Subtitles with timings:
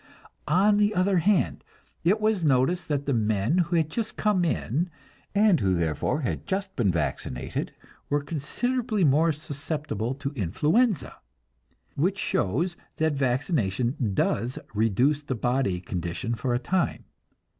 [0.47, 1.63] On the other hand,
[2.03, 4.89] it was noticed that the men who had just come in,
[5.35, 7.71] and who therefore had just been vaccinated,
[8.09, 11.17] were considerably more susceptible to influenza;
[11.93, 17.03] which shows that vaccination does reduce the body condition for a time.